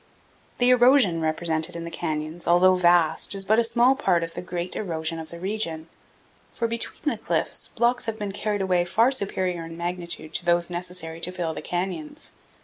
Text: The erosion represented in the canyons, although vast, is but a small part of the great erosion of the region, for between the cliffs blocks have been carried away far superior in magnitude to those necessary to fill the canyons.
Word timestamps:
The 0.57 0.71
erosion 0.71 1.21
represented 1.21 1.75
in 1.75 1.83
the 1.83 1.91
canyons, 1.91 2.47
although 2.47 2.73
vast, 2.73 3.35
is 3.35 3.45
but 3.45 3.59
a 3.59 3.63
small 3.63 3.93
part 3.93 4.23
of 4.23 4.33
the 4.33 4.41
great 4.41 4.75
erosion 4.75 5.19
of 5.19 5.29
the 5.29 5.37
region, 5.39 5.89
for 6.51 6.67
between 6.67 7.11
the 7.11 7.19
cliffs 7.21 7.67
blocks 7.75 8.07
have 8.07 8.17
been 8.17 8.31
carried 8.31 8.61
away 8.63 8.83
far 8.83 9.11
superior 9.11 9.63
in 9.63 9.77
magnitude 9.77 10.33
to 10.33 10.43
those 10.43 10.71
necessary 10.71 11.19
to 11.19 11.31
fill 11.31 11.53
the 11.53 11.61
canyons. 11.61 12.31